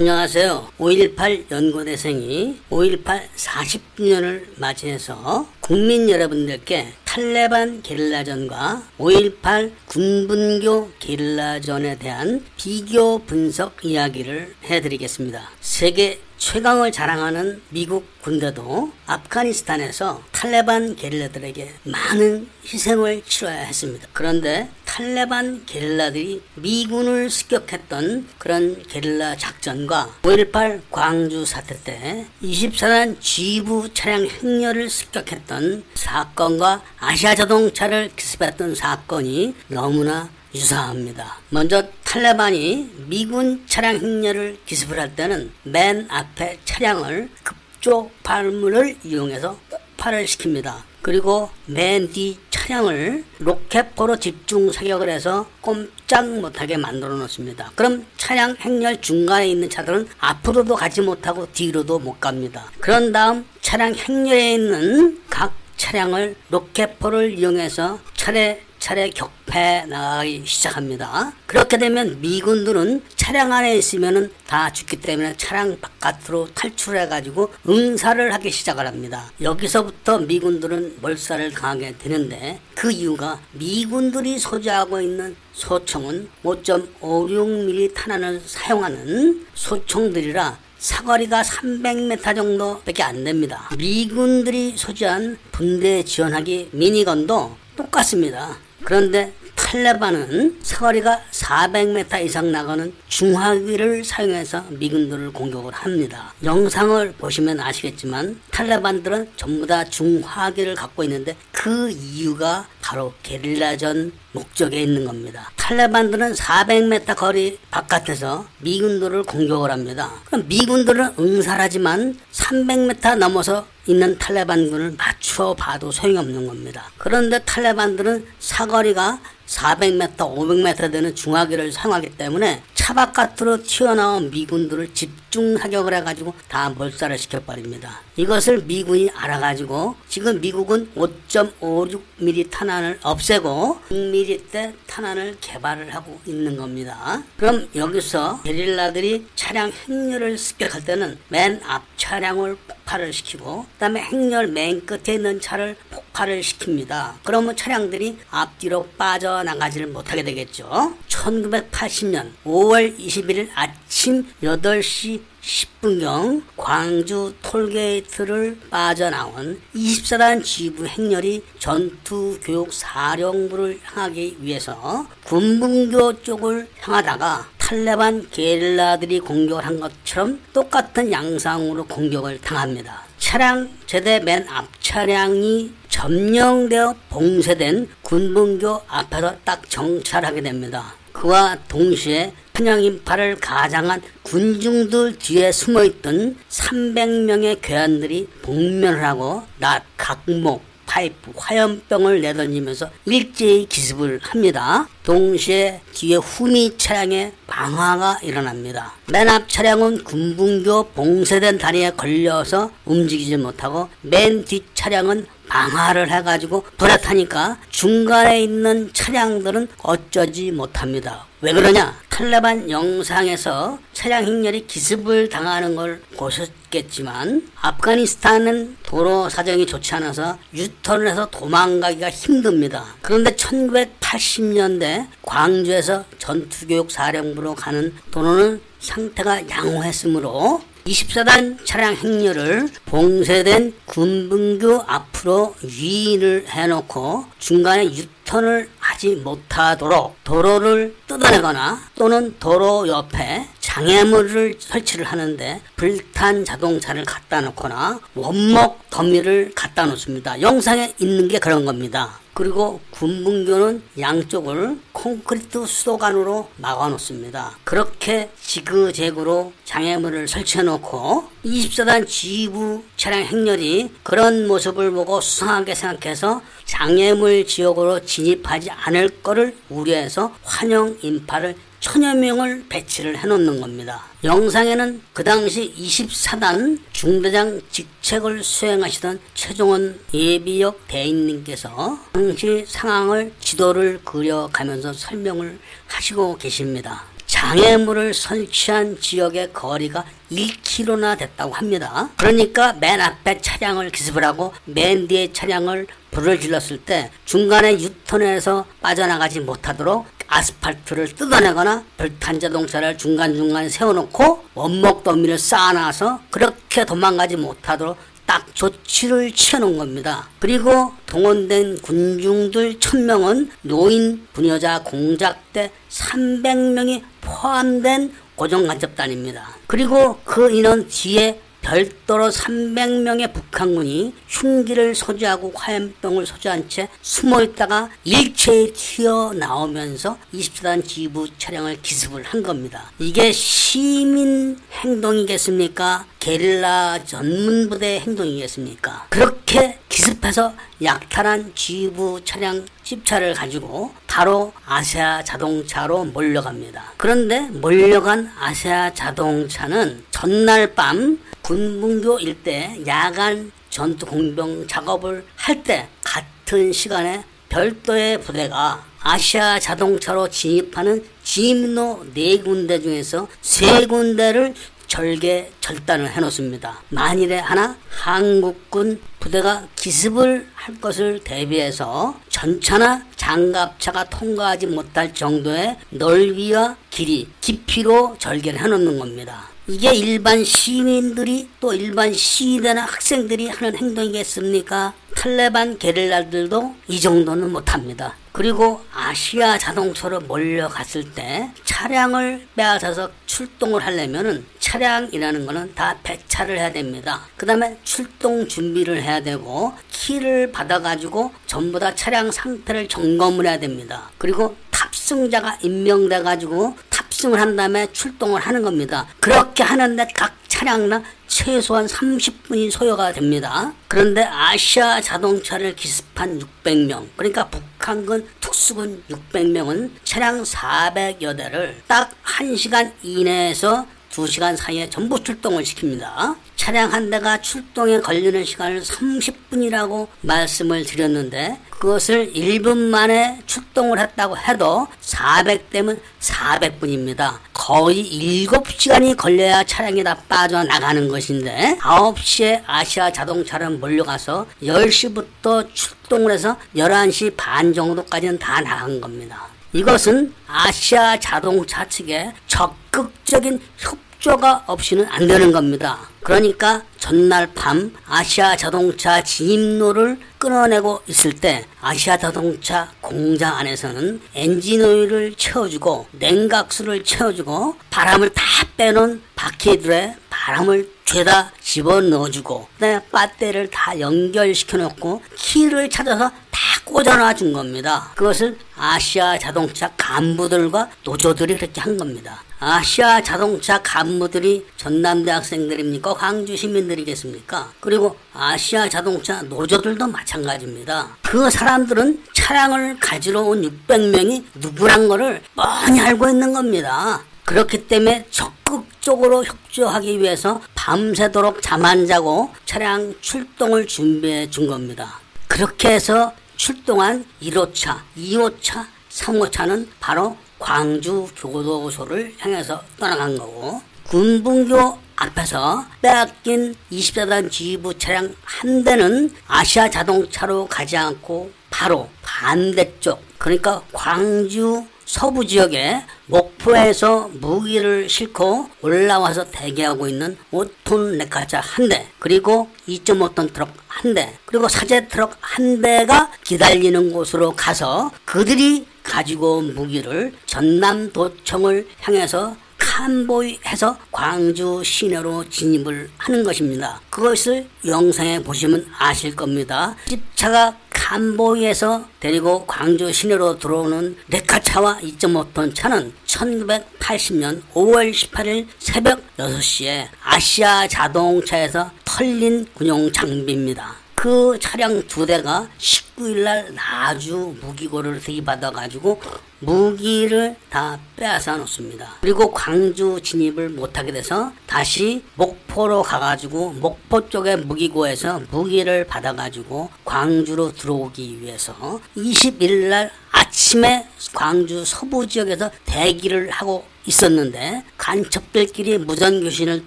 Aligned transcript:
안녕하세요. 0.00 0.68
5.18 0.78 1.50
연구대생이 1.50 2.60
5.18 2.70 3.20
40주년을 3.36 4.58
맞이해서 4.58 5.46
국민 5.60 6.08
여러분들께 6.08 6.94
탈레반 7.04 7.82
게릴라전과 7.82 8.82
5.18 8.98 9.72
군분교 9.88 10.92
게릴라전에 11.00 11.98
대한 11.98 12.42
비교 12.56 13.18
분석 13.18 13.84
이야기를 13.84 14.54
해드리겠습니다. 14.64 15.50
세계 15.60 16.18
최강을 16.40 16.90
자랑하는 16.90 17.60
미국 17.68 18.06
군대도 18.22 18.90
아프가니스탄에서 19.06 20.22
탈레반 20.32 20.96
게릴라들에게 20.96 21.74
많은 21.84 22.48
희생을 22.64 23.22
치러야 23.26 23.60
했습니다. 23.60 24.08
그런데 24.14 24.70
탈레반 24.86 25.64
게릴라들이 25.66 26.42
미군을 26.54 27.30
습격했던 27.30 28.26
그런 28.38 28.82
게릴라 28.82 29.36
작전과 29.36 30.16
5.18 30.22 30.80
광주 30.90 31.44
사태 31.44 31.78
때 31.84 32.26
24단 32.42 33.20
지부 33.20 33.92
차량 33.92 34.26
행렬을 34.26 34.88
습격했던 34.88 35.84
사건과 35.94 36.82
아시아 36.98 37.34
자동차를 37.34 38.10
기습했던 38.16 38.74
사건이 38.74 39.54
너무나 39.68 40.30
유사합니다. 40.54 41.38
먼저 41.50 41.84
탈레반이 42.04 42.90
미군 43.06 43.64
차량 43.66 43.96
행렬을 43.96 44.58
기습을 44.66 44.98
할 44.98 45.14
때는 45.14 45.52
맨 45.62 46.06
앞에 46.10 46.58
차량을 46.64 47.28
급조 47.42 48.10
발물을 48.22 48.98
이용해서 49.04 49.58
폭발을 49.70 50.24
시킵니다. 50.24 50.82
그리고 51.02 51.50
맨 51.66 52.10
뒤 52.12 52.38
차량을 52.50 53.24
로켓포로 53.38 54.16
집중 54.18 54.70
사격을 54.70 55.08
해서 55.08 55.48
꼼짝 55.60 56.28
못하게 56.28 56.76
만들어 56.76 57.14
놓습니다. 57.16 57.72
그럼 57.74 58.04
차량 58.16 58.54
행렬 58.60 59.00
중간에 59.00 59.48
있는 59.48 59.70
차들은 59.70 60.08
앞으로도 60.18 60.74
가지 60.74 61.00
못하고 61.00 61.50
뒤로도 61.52 61.98
못 62.00 62.20
갑니다. 62.20 62.70
그런 62.80 63.12
다음 63.12 63.46
차량 63.60 63.94
행렬에 63.94 64.54
있는 64.54 65.20
각 65.30 65.54
차량을 65.80 66.36
로켓포를 66.50 67.38
이용해서 67.38 68.00
차례 68.14 68.60
차례 68.78 69.08
격패 69.10 69.86
나가기 69.88 70.42
시작합니다. 70.44 71.32
그렇게 71.46 71.78
되면 71.78 72.20
미군들은 72.20 73.02
차량 73.16 73.52
안에 73.52 73.76
있으면 73.76 74.30
다 74.46 74.70
죽기 74.72 74.96
때문에 75.00 75.34
차량 75.38 75.78
바깥으로 75.80 76.48
탈출해가지고 76.54 77.52
응사를 77.68 78.32
하기 78.34 78.50
시작을 78.50 78.86
합니다. 78.86 79.30
여기서부터 79.40 80.18
미군들은 80.18 80.98
몰살을 81.00 81.52
당하게 81.52 81.96
되는데 81.98 82.60
그 82.74 82.90
이유가 82.90 83.40
미군들이 83.52 84.38
소지하고 84.38 85.00
있는 85.00 85.34
소총은 85.54 86.28
5.56mm 86.44 87.94
탄환을 87.94 88.42
사용하는 88.44 89.46
소총들이라 89.54 90.58
사거리가 90.80 91.42
300m 91.42 92.34
정도밖에 92.34 93.02
안 93.02 93.22
됩니다. 93.22 93.68
미군들이 93.76 94.74
소지한 94.76 95.36
분대 95.52 96.02
지원하기 96.02 96.70
미니건도 96.72 97.54
똑같습니다. 97.76 98.56
그런데 98.82 99.34
탈레반은 99.56 100.58
사거리가 100.62 101.20
400m 101.30 102.24
이상 102.24 102.50
나가는 102.50 102.92
중화기를 103.08 104.04
사용해서 104.04 104.64
미군들을 104.70 105.32
공격을 105.34 105.74
합니다. 105.74 106.32
영상을 106.42 107.12
보시면 107.12 107.60
아시겠지만 107.60 108.40
탈레반들은 108.50 109.32
전부 109.36 109.66
다 109.66 109.84
중화기를 109.84 110.74
갖고 110.76 111.04
있는데 111.04 111.36
그 111.52 111.90
이유가 111.90 112.66
바로 112.80 113.12
게릴라전 113.22 114.12
목적에 114.32 114.82
있는 114.82 115.04
겁니다. 115.04 115.50
탈레반들은 115.56 116.34
400m 116.34 117.16
거리 117.16 117.58
바깥에서 117.70 118.46
미군들을 118.58 119.24
공격을 119.24 119.70
합니다. 119.70 120.12
그럼 120.26 120.46
미군들은 120.48 121.14
응살하지만 121.18 122.18
300m 122.32 123.18
넘어서 123.18 123.66
있는 123.86 124.18
탈레반군을 124.18 124.94
맞춰 124.96 125.54
봐도 125.58 125.90
소용없는 125.90 126.46
겁니다. 126.46 126.90
그런데 126.98 127.40
탈레반들은 127.44 128.26
사거리가 128.38 129.20
400m, 129.46 130.16
500m 130.16 130.92
되는 130.92 131.14
중화기를 131.14 131.72
사용하기 131.72 132.16
때문에 132.16 132.62
차 132.74 132.94
바깥으로 132.94 133.62
튀어나온 133.62 134.30
미군들을 134.30 134.94
집중 134.94 135.56
사격을 135.56 135.92
해가지고 135.94 136.34
다 136.48 136.70
몰살을 136.70 137.18
시켜버립니다. 137.18 138.00
이것을 138.16 138.62
미군이 138.62 139.10
알아가지고 139.14 139.96
지금 140.08 140.40
미국은 140.40 140.90
5.56mm 140.96 142.50
탄환을 142.50 142.98
없애고 143.02 143.80
6mm대 144.24 144.74
탄환을 144.86 145.36
개발을 145.40 145.94
하고 145.94 146.20
있는 146.26 146.56
겁니다. 146.56 147.22
그럼 147.36 147.68
여기서 147.74 148.42
게릴라들이 148.42 149.26
차량 149.34 149.70
행렬을 149.70 150.36
습격할 150.36 150.84
때는 150.84 151.18
맨 151.28 151.60
앞 151.64 151.84
차량을 151.96 152.56
폭발을 152.66 153.12
시키고 153.12 153.66
그다음에 153.74 154.00
행렬 154.00 154.48
맨 154.48 154.84
끝에 154.84 155.14
있는 155.14 155.40
차를 155.40 155.76
폭발을 155.90 156.40
시킵니다. 156.40 157.14
그러면 157.24 157.56
차량들이 157.56 158.18
앞뒤로 158.30 158.88
빠져나가지를 158.98 159.88
못하게 159.88 160.22
되겠죠. 160.22 160.94
1980년 161.08 162.32
5월 162.44 162.98
21일 162.98 163.50
아침 163.54 164.26
8시 164.42 165.29
10분경 165.42 166.42
광주 166.56 167.32
톨게이트를 167.42 168.58
빠져나온 168.70 169.60
24단 169.74 170.44
지부 170.44 170.86
행렬이 170.86 171.42
전투교육 171.58 172.72
사령부를 172.72 173.80
향하기 173.82 174.38
위해서 174.40 175.06
군분교 175.24 176.22
쪽을 176.22 176.68
향하다가 176.80 177.48
탈레반 177.58 178.28
게릴라들이 178.30 179.20
공격을 179.20 179.64
한 179.64 179.80
것처럼 179.80 180.40
똑같은 180.52 181.10
양상으로 181.10 181.86
공격을 181.86 182.40
당합니다. 182.40 183.04
차량 183.18 183.70
제대 183.86 184.18
맨 184.18 184.46
앞 184.48 184.66
차량이 184.80 185.72
점령되어 185.88 186.96
봉쇄된 187.10 187.88
군분교 188.02 188.82
앞에서 188.88 189.36
딱 189.44 189.68
정찰하게 189.70 190.40
됩니다. 190.40 190.94
그와 191.12 191.56
동시에 191.68 192.32
편향인파를 192.60 193.36
가장한 193.36 194.02
군중들 194.22 195.18
뒤에 195.18 195.50
숨어있던 195.50 196.36
300명의 196.50 197.58
괴한들이 197.62 198.28
복면을 198.42 199.02
하고 199.02 199.42
낫, 199.58 199.82
각목, 199.96 200.62
파이프, 200.84 201.32
화염병을 201.36 202.20
내던지면서 202.20 202.90
일제히 203.06 203.66
기습을 203.66 204.20
합니다. 204.22 204.88
동시에 205.04 205.80
뒤에 205.94 206.16
후미 206.16 206.76
차량에 206.76 207.32
방화가 207.46 208.20
일어납니다. 208.22 208.92
맨 209.06 209.28
앞 209.28 209.48
차량은 209.48 210.04
군분교 210.04 210.88
봉쇄된 210.90 211.58
다리에 211.58 211.92
걸려서 211.92 212.70
움직이지 212.84 213.36
못하고 213.38 213.88
맨 214.02 214.44
뒷 214.44 214.64
차량은 214.74 215.26
방화를 215.48 216.10
해가지고 216.10 216.64
불에 216.76 216.96
타니까 216.98 217.58
중간에 217.70 218.42
있는 218.42 218.92
차량들은 218.92 219.68
어쩌지 219.82 220.50
못합니다. 220.50 221.26
왜 221.40 221.52
그러냐? 221.52 221.98
탈레반 222.20 222.68
영상에서 222.68 223.78
차량 223.94 224.26
행렬이 224.26 224.66
기습을 224.66 225.30
당하는 225.30 225.74
걸 225.74 226.02
보셨겠지만 226.18 227.48
아프가니스탄은 227.58 228.76
도로 228.82 229.30
사정이 229.30 229.64
좋지 229.64 229.94
않아서 229.94 230.36
유턴을 230.52 231.08
해서 231.08 231.30
도망가기가 231.30 232.10
힘듭니다. 232.10 232.84
그런데 233.00 233.34
1980년대 233.34 235.06
광주에서 235.22 236.04
전투교육 236.18 236.90
사령부로 236.90 237.54
가는 237.54 237.94
도로는 238.10 238.60
상태가 238.80 239.48
양호했으므로 239.48 240.60
24단 240.84 241.64
차량 241.64 241.94
행렬을 241.94 242.68
봉쇄된 242.84 243.74
군분교 243.86 244.84
앞으로 244.86 245.54
유인을 245.64 246.46
해놓고 246.48 247.24
중간에 247.38 247.84
유턴을 247.84 248.68
하지 249.00 249.16
못하도록 249.16 250.22
도로를 250.24 250.94
뜯어내거나 251.06 251.80
또는 251.94 252.36
도로 252.38 252.86
옆에 252.86 253.48
장애물을 253.70 254.56
설치를 254.58 255.04
하는데 255.04 255.60
불탄 255.76 256.44
자동차를 256.44 257.04
갖다 257.04 257.40
놓거나 257.40 258.00
원목 258.16 258.90
더미를 258.90 259.52
갖다 259.54 259.86
놓습니다. 259.86 260.40
영상에 260.40 260.92
있는 260.98 261.28
게 261.28 261.38
그런 261.38 261.64
겁니다. 261.64 262.18
그리고 262.34 262.80
군분교는 262.90 263.82
양쪽을 264.00 264.76
콘크리트 264.90 265.66
수도관으로 265.66 266.48
막아 266.56 266.88
놓습니다. 266.88 267.58
그렇게 267.62 268.30
지그재그로 268.42 269.52
장애물을 269.64 270.26
설치해 270.26 270.64
놓고 270.64 271.28
24단 271.44 272.08
지부 272.08 272.82
차량 272.96 273.22
행렬이 273.22 273.92
그런 274.02 274.48
모습을 274.48 274.90
보고 274.90 275.20
수상하게 275.20 275.76
생각해서 275.76 276.42
장애물 276.64 277.46
지역으로 277.46 278.04
진입하지 278.04 278.70
않을 278.70 279.22
거를 279.22 279.56
우려해서 279.68 280.34
환영 280.42 280.98
인파를 281.02 281.54
천여 281.80 282.14
명을 282.14 282.66
배치를 282.68 283.16
해놓는 283.16 283.60
겁니다. 283.60 284.04
영상에는 284.22 285.00
그 285.14 285.24
당시 285.24 285.74
24단 285.74 286.78
중대장 286.92 287.60
직책을 287.70 288.44
수행하시던 288.44 289.18
최종원 289.32 289.98
예비역 290.12 290.86
대인님께서 290.88 291.98
당시 292.12 292.66
상황을 292.68 293.32
지도를 293.40 294.00
그려가면서 294.04 294.92
설명을 294.92 295.58
하시고 295.86 296.36
계십니다. 296.36 297.04
장애물을 297.26 298.12
설치한 298.12 299.00
지역의 299.00 299.54
거리가 299.54 300.04
1km나 300.30 301.16
됐다고 301.16 301.54
합니다. 301.54 302.10
그러니까 302.18 302.74
맨 302.74 303.00
앞에 303.00 303.40
차량을 303.40 303.90
기습을 303.90 304.22
하고 304.24 304.52
맨 304.66 305.08
뒤에 305.08 305.32
차량을 305.32 305.86
불을 306.10 306.40
질렀을 306.40 306.78
때 306.84 307.10
중간에 307.24 307.72
유턴해서 307.72 308.66
빠져나가지 308.82 309.40
못하도록 309.40 310.06
아스팔트를 310.30 311.14
뜯어내거나 311.14 311.84
불탄 311.96 312.40
자동차를 312.40 312.96
중간중간 312.96 313.68
세워놓고 313.68 314.44
원목 314.54 315.04
더미를 315.04 315.38
쌓아놔서 315.38 316.20
그렇게 316.30 316.84
도망가지 316.84 317.36
못하도록 317.36 317.96
딱 318.24 318.46
조치를 318.54 319.32
취해놓은 319.32 319.76
겁니다. 319.76 320.28
그리고 320.38 320.92
동원된 321.06 321.82
군중들 321.82 322.78
1000명은 322.78 323.50
노인, 323.62 324.26
부녀자, 324.32 324.84
공작대 324.84 325.72
300명이 325.88 327.02
포함된 327.20 328.14
고정간첩단입니다. 328.36 329.56
그리고 329.66 330.20
그 330.24 330.50
인원 330.50 330.86
뒤에 330.86 331.40
별도로 331.62 332.30
300명의 332.30 333.32
북한군이 333.32 334.14
흉기를 334.28 334.94
소지하고 334.94 335.52
화염병을 335.54 336.26
소지한 336.26 336.68
채 336.68 336.88
숨어 337.02 337.42
있다가 337.42 337.90
일체에 338.04 338.72
튀어나오면서 338.72 340.18
24단 340.34 340.84
지부 340.86 341.26
차량을 341.38 341.80
기습을 341.82 342.22
한 342.22 342.42
겁니다. 342.42 342.90
이게 342.98 343.32
시민 343.32 344.58
행동이겠습니까? 344.72 346.06
게릴라 346.20 347.02
전문부대 347.04 348.00
행동이겠습니까? 348.00 349.06
그렇게 349.08 349.78
기습해서 349.88 350.52
약탈한 350.82 351.50
지부 351.54 352.20
차량 352.24 352.66
집차를 352.84 353.32
가지고 353.32 353.92
바로 354.06 354.52
아세아 354.66 355.24
자동차로 355.24 356.04
몰려갑니다. 356.04 356.92
그런데 356.98 357.40
몰려간 357.40 358.30
아세아 358.38 358.92
자동차는 358.92 360.04
전날 360.10 360.74
밤 360.74 361.18
군문교 361.40 362.18
일대 362.20 362.78
야간 362.86 363.50
전투 363.70 364.04
공병 364.04 364.66
작업을 364.68 365.24
할 365.36 365.62
때 365.62 365.88
같은 366.04 366.72
시간에 366.72 367.24
별도의 367.48 368.20
부대가 368.20 368.84
아시아 369.00 369.58
자동차로 369.58 370.28
진입하는 370.28 371.02
진입로 371.24 372.04
네 372.12 372.38
군데 372.38 372.78
중에서 372.80 373.26
세 373.40 373.86
군데를 373.86 374.54
절개 374.90 375.52
절단을 375.60 376.10
해놓습니다. 376.10 376.82
만일에 376.88 377.38
하나 377.38 377.76
한국군 377.88 379.00
부대가 379.20 379.68
기습을 379.76 380.48
할 380.52 380.80
것을 380.80 381.20
대비해서 381.22 382.18
전차나 382.28 383.06
장갑차가 383.14 384.04
통과하지 384.10 384.66
못할 384.66 385.14
정도의 385.14 385.78
넓이와 385.90 386.76
길이, 386.90 387.28
깊이로 387.40 388.16
절개를 388.18 388.60
해놓는 388.60 388.98
겁니다. 388.98 389.48
이게 389.68 389.94
일반 389.94 390.42
시민들이 390.42 391.48
또 391.60 391.72
일반 391.72 392.12
시위대나 392.12 392.82
학생들이 392.82 393.48
하는 393.48 393.76
행동이겠습니까? 393.76 394.94
탈레반 395.14 395.78
게릴라들도 395.78 396.74
이 396.88 396.98
정도는 396.98 397.52
못합니다. 397.52 398.16
그리고 398.32 398.80
아시아 398.92 399.58
자동차로 399.58 400.20
몰려갔을 400.20 401.12
때 401.12 401.50
차량을 401.64 402.48
빼앗아서 402.56 403.10
출동을 403.26 403.84
하려면은 403.84 404.46
차량이라는 404.70 405.46
거는 405.46 405.74
다 405.74 405.96
배차를 406.04 406.56
해야 406.56 406.70
됩니다. 406.70 407.26
그 407.36 407.44
다음에 407.44 407.76
출동 407.82 408.46
준비를 408.46 409.02
해야 409.02 409.20
되고 409.20 409.72
키를 409.90 410.52
받아가지고 410.52 411.32
전부 411.46 411.80
다 411.80 411.92
차량 411.96 412.30
상태를 412.30 412.86
점검을 412.86 413.46
해야 413.46 413.58
됩니다. 413.58 414.12
그리고 414.16 414.56
탑승자가 414.70 415.58
임명돼 415.62 416.22
가지고 416.22 416.76
탑승을 416.88 417.40
한 417.40 417.56
다음에 417.56 417.90
출동을 417.90 418.40
하는 418.40 418.62
겁니다. 418.62 419.08
그렇게 419.18 419.64
하는데 419.64 420.06
각 420.14 420.36
차량당 420.46 421.02
최소한 421.26 421.86
30분이 421.86 422.70
소요가 422.70 423.12
됩니다. 423.12 423.72
그런데 423.88 424.22
아시아 424.22 425.00
자동차를 425.00 425.74
기습한 425.74 426.38
600명, 426.38 427.08
그러니까 427.16 427.48
북한군 427.48 428.28
특수군 428.40 429.02
600명은 429.10 429.90
차량 430.04 430.44
400여 430.44 431.36
대를 431.36 431.82
딱 431.88 432.12
1시간 432.22 432.92
이내에서 433.02 433.86
2시간 434.10 434.56
사이에 434.56 434.90
전부 434.90 435.22
출동을 435.22 435.62
시킵니다. 435.62 436.36
차량 436.56 436.92
한 436.92 437.10
대가 437.10 437.40
출동에 437.40 438.00
걸리는 438.00 438.44
시간을 438.44 438.82
30분이라고 438.82 440.08
말씀을 440.20 440.84
드렸는데 440.84 441.58
그것을 441.70 442.32
1분 442.34 442.76
만에 442.76 443.40
출동을 443.46 443.98
했다고 443.98 444.36
해도 444.36 444.86
400대면 445.00 445.98
400분입니다. 446.20 447.38
거의 447.54 448.46
7시간이 448.46 449.16
걸려야 449.16 449.64
차량이 449.64 450.04
다 450.04 450.16
빠져나가는 450.28 451.08
것인데 451.08 451.78
9시에 451.80 452.62
아시아 452.66 453.10
자동차를 453.10 453.70
몰려가서 453.70 454.46
10시부터 454.62 455.72
출동을 455.72 456.32
해서 456.32 456.58
11시 456.76 457.34
반 457.36 457.72
정도까지는 457.72 458.38
다 458.38 458.60
나간 458.60 459.00
겁니다. 459.00 459.46
이것은 459.72 460.34
아시아 460.48 461.18
자동차 461.18 461.88
측의 461.88 462.32
적 462.48 462.74
극적인 462.90 463.60
협조가 463.78 464.64
없이는 464.66 465.06
안 465.08 465.26
되는 465.26 465.52
겁니다. 465.52 465.98
그러니까 466.22 466.82
전날 466.98 467.52
밤 467.54 467.94
아시아 468.06 468.56
자동차 468.56 469.22
진입로를 469.22 470.18
끊어내고 470.38 471.02
있을 471.06 471.32
때 471.32 471.64
아시아 471.80 472.18
자동차 472.18 472.92
공장 473.00 473.56
안에서는 473.56 474.20
엔진 474.34 474.84
오일을 474.84 475.34
채워주고 475.36 476.08
냉각수를 476.12 477.04
채워주고 477.04 477.76
바람을 477.90 478.30
다 478.30 478.42
빼놓은 478.76 479.22
바퀴들에 479.34 480.16
바람을 480.28 480.90
죄다 481.04 481.50
집어넣어주고 481.60 482.68
그다음에 482.74 483.00
배터리를 483.10 483.70
다 483.70 483.98
연결시켜 483.98 484.78
놓고 484.78 485.22
키를 485.36 485.90
찾아서 485.90 486.30
다 486.50 486.60
꽂아놔 486.84 487.34
준 487.34 487.52
겁니다. 487.52 488.12
그것을 488.14 488.56
아시아 488.76 489.38
자동차 489.38 489.90
간부들과 489.96 490.90
노조들이 491.04 491.56
그렇게 491.56 491.80
한 491.80 491.96
겁니다. 491.96 492.42
아시아 492.62 493.22
자동차 493.22 493.80
간부들이 493.82 494.66
전남대 494.76 495.30
학생들입니까? 495.30 496.12
광주 496.12 496.54
시민들이겠습니까? 496.56 497.72
그리고 497.80 498.16
아시아 498.34 498.86
자동차 498.86 499.40
노조들도 499.42 500.06
마찬가지입니다. 500.06 501.16
그 501.22 501.48
사람들은 501.48 502.22
차량을 502.34 502.98
가지러 503.00 503.40
온 503.40 503.62
600명이 503.62 504.44
누구란 504.56 505.08
거를 505.08 505.40
뻔히 505.56 506.00
알고 506.00 506.28
있는 506.28 506.52
겁니다. 506.52 507.22
그렇기 507.46 507.88
때문에 507.88 508.26
적극적으로 508.30 509.42
협조하기 509.42 510.20
위해서 510.20 510.60
밤새도록 510.74 511.62
잠 511.62 511.86
안 511.86 512.06
자고 512.06 512.50
차량 512.66 513.14
출동을 513.22 513.86
준비해 513.86 514.50
준 514.50 514.66
겁니다. 514.66 515.18
그렇게 515.48 515.88
해서 515.94 516.34
출동한 516.56 517.24
1호차, 517.42 518.00
2호차, 518.18 518.84
3호차는 519.10 519.88
바로 519.98 520.36
광주 520.60 521.26
교도소를 521.36 522.34
향해서 522.38 522.80
떠나간 522.98 523.36
거고 523.36 523.82
군분교 524.08 524.98
앞에서 525.16 525.84
빼앗긴 526.00 526.74
24단 526.92 527.50
지휘부 527.50 527.98
차량 527.98 528.34
한 528.44 528.84
대는 528.84 529.32
아시아 529.48 529.90
자동차로 529.90 530.66
가지 530.66 530.96
않고 530.96 531.50
바로 531.70 532.08
반대쪽 532.22 533.20
그러니까 533.38 533.82
광주 533.92 534.84
서부 535.10 535.44
지역에 535.44 536.04
목포에서 536.26 537.30
무기를 537.32 538.08
싣고 538.08 538.68
올라와서 538.80 539.50
대기하고 539.50 540.06
있는 540.06 540.36
5톤 540.52 541.16
레카차 541.16 541.58
한 541.58 541.88
대, 541.88 542.06
그리고 542.20 542.68
2.5톤 542.86 543.52
트럭 543.52 543.70
한 543.88 544.14
대, 544.14 544.38
그리고 544.44 544.68
사제 544.68 545.08
트럭 545.08 545.36
한 545.40 545.82
대가 545.82 546.30
기다리는 546.44 547.12
곳으로 547.12 547.56
가서 547.56 548.12
그들이 548.24 548.86
가지고 549.02 549.56
온 549.56 549.74
무기를 549.74 550.32
전남 550.46 551.12
도청을 551.12 551.88
향해서 552.02 552.54
칸보이해서 553.00 553.96
광주 554.12 554.82
시내로 554.84 555.48
진입을 555.48 556.10
하는 556.18 556.44
것입니다. 556.44 557.00
그것을 557.08 557.66
영상에 557.86 558.42
보시면 558.42 558.86
아실 558.98 559.34
겁니다. 559.34 559.96
집차가 560.06 560.76
칸보이에서 560.90 562.04
데리고 562.20 562.66
광주 562.66 563.10
시내로 563.10 563.58
들어오는 563.58 564.16
레카차와 564.28 564.98
2.5톤 565.00 565.74
차는 565.74 566.12
1980년 566.26 567.62
5월 567.72 568.12
18일 568.12 568.66
새벽 568.78 569.22
6시에 569.38 570.08
아시아 570.22 570.86
자동차에서 570.86 571.90
털린 572.04 572.66
군용 572.74 573.10
장비입니다. 573.10 573.99
그 574.20 574.58
차량 574.60 575.02
두 575.08 575.24
대가 575.24 575.66
19일 575.78 576.42
날 576.42 576.74
나주 576.74 577.56
무기고를 577.62 578.20
들이받아 578.20 578.70
가지고 578.70 579.18
무기를 579.60 580.56
다 580.68 580.98
빼앗아 581.16 581.56
놓습니다. 581.56 582.16
그리고 582.20 582.50
광주 582.50 583.18
진입을 583.22 583.70
못하게 583.70 584.12
돼서 584.12 584.52
다시 584.66 585.24
목포로 585.36 586.02
가가지고 586.02 586.74
목포 586.74 587.30
쪽의 587.30 587.60
무기고에서 587.60 588.42
무기를 588.50 589.06
받아가지고 589.06 589.88
광주로 590.04 590.70
들어오기 590.70 591.40
위해서 591.40 591.74
21일 592.14 592.90
날 592.90 593.10
아침에 593.32 594.06
광주 594.34 594.84
서부 594.84 595.26
지역에서 595.26 595.70
대기를 595.86 596.50
하고 596.50 596.84
있었는데 597.06 597.84
간첩들끼리 597.96 598.98
무전교신을 598.98 599.86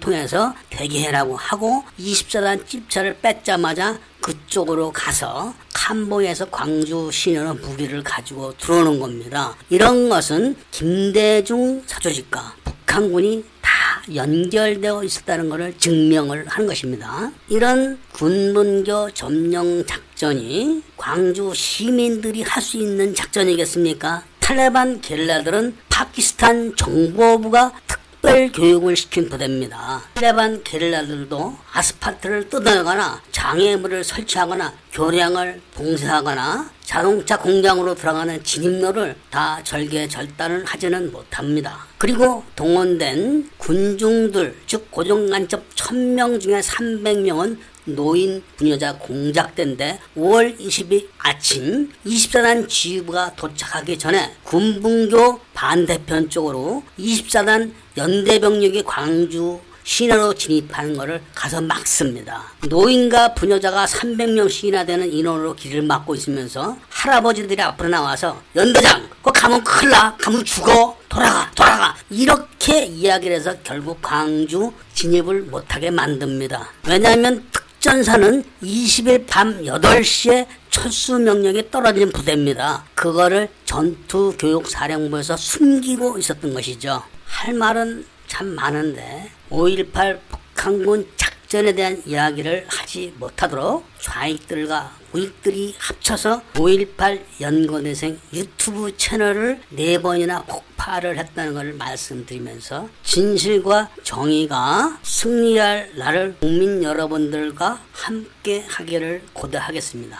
통해서 0.00 0.54
대기해라고 0.70 1.36
하고 1.36 1.84
24단 1.98 2.66
찝차를 2.66 3.18
뺏자마자 3.20 3.98
그쪽으로 4.20 4.90
가서 4.92 5.54
캄보에서 5.72 6.48
광주 6.50 7.10
시내로 7.12 7.54
무기를 7.54 8.02
가지고 8.02 8.56
들어오는 8.56 8.98
겁니다. 8.98 9.54
이런 9.68 10.08
것은 10.08 10.56
김대중 10.70 11.82
사조직과 11.86 12.54
북한군이 12.64 13.44
다 13.60 14.02
연결되어 14.14 15.04
있었다는 15.04 15.48
것을 15.50 15.76
증명을 15.78 16.46
한 16.48 16.66
것입니다. 16.66 17.30
이런 17.48 17.98
군문교 18.12 19.10
점령 19.12 19.84
작전이 19.86 20.82
광주 20.96 21.52
시민들이 21.54 22.42
할 22.42 22.62
수 22.62 22.78
있는 22.78 23.14
작전이겠습니까? 23.14 24.22
탈레반 24.44 25.00
게릴라들은 25.00 25.74
파키스탄 25.88 26.76
정보부가 26.76 27.72
특별 27.88 28.52
교육을 28.52 28.94
시킨 28.94 29.30
부대입니다. 29.30 30.02
탈레반 30.12 30.62
게릴라들도 30.62 31.56
아스팔트를 31.72 32.50
뜯어내거나 32.50 33.22
장애물을 33.32 34.04
설치하거나 34.04 34.74
교량을 34.92 35.62
봉쇄하거나 35.72 36.70
자동차 36.84 37.38
공장으로 37.38 37.94
들어가는 37.94 38.44
진입로를 38.44 39.16
다 39.30 39.60
절개 39.64 40.06
절단을 40.08 40.66
하지는 40.66 41.10
못합니다. 41.10 41.86
그리고 41.96 42.44
동원된 42.54 43.48
군중들, 43.56 44.58
즉 44.66 44.90
고정간첩 44.90 45.74
1000명 45.74 46.38
중에 46.38 46.60
300명은 46.60 47.56
노인 47.84 48.42
부녀자 48.56 48.98
공작대인데 48.98 49.98
5월 50.16 50.58
20일 50.58 51.08
아침 51.18 51.92
24단 52.06 52.68
지휘부가 52.68 53.34
도착하기 53.36 53.98
전에 53.98 54.34
군분교 54.44 55.40
반대편 55.52 56.30
쪽으로 56.30 56.82
24단 56.98 57.72
연대병력이 57.96 58.82
광주 58.84 59.60
시내로 59.84 60.34
진입하는 60.34 60.96
것을 60.96 61.20
가서 61.34 61.60
막습니다. 61.60 62.42
노인과 62.68 63.34
부녀자가 63.34 63.84
300명씩이나 63.84 64.86
되는 64.86 65.12
인원으로 65.12 65.54
길을 65.54 65.82
막고 65.82 66.14
있으면서 66.14 66.78
할아버지들이 66.88 67.60
앞으로 67.60 67.90
나와서 67.90 68.40
연대장, 68.56 69.06
그 69.22 69.30
가면 69.30 69.62
큰일 69.62 69.90
나, 69.90 70.16
가면 70.16 70.42
죽어, 70.44 70.96
돌아가, 71.08 71.50
돌아가. 71.54 71.94
이렇게 72.08 72.86
이야기를 72.86 73.36
해서 73.36 73.54
결국 73.62 74.00
광주 74.00 74.72
진입을 74.94 75.42
못하게 75.42 75.90
만듭니다. 75.90 76.66
왜냐하면 76.88 77.44
특전사는 77.84 78.42
20일 78.62 79.26
밤 79.28 79.62
8시에 79.62 80.46
철수 80.70 81.18
명령이 81.18 81.70
떨어진 81.70 82.10
부대입니다. 82.10 82.82
그거를 82.94 83.50
전투교육사령부에서 83.66 85.36
숨기고 85.36 86.16
있었던 86.16 86.54
것이죠. 86.54 87.02
할 87.26 87.52
말은 87.52 88.06
참 88.26 88.46
많은데 88.54 89.30
5.18 89.50 90.18
북한군 90.30 91.06
작전에 91.54 91.72
대한 91.72 92.02
이야기를 92.04 92.66
하지 92.68 93.14
못하도록 93.16 93.84
좌익들과 94.00 94.96
우익들이 95.12 95.76
합쳐서 95.78 96.42
5.18 96.54 97.20
연구대생 97.40 98.18
유튜브 98.32 98.96
채널을 98.96 99.60
네 99.68 99.98
번이나 99.98 100.42
폭파를 100.42 101.16
했다는 101.16 101.54
것을 101.54 101.74
말씀드리면서 101.74 102.88
진실과 103.04 103.90
정의가 104.02 104.98
승리할 105.04 105.92
날을 105.94 106.38
국민 106.40 106.82
여러분들과 106.82 107.80
함께 107.92 108.64
하기를 108.66 109.22
고대하겠습니다. 109.32 110.18